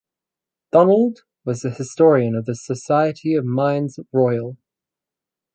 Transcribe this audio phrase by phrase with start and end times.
[0.71, 4.57] Donald was the historian of the Society of Mines Royal.